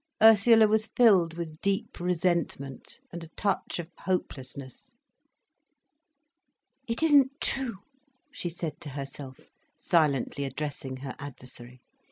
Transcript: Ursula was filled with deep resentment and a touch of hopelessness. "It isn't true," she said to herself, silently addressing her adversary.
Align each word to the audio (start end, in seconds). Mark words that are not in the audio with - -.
Ursula 0.23 0.67
was 0.67 0.87
filled 0.87 1.35
with 1.35 1.61
deep 1.61 1.99
resentment 1.99 2.99
and 3.11 3.23
a 3.23 3.27
touch 3.37 3.77
of 3.77 3.91
hopelessness. 3.99 4.95
"It 6.87 7.03
isn't 7.03 7.39
true," 7.39 7.77
she 8.31 8.49
said 8.49 8.81
to 8.81 8.89
herself, 8.89 9.51
silently 9.77 10.43
addressing 10.43 10.97
her 11.05 11.15
adversary. 11.19 11.81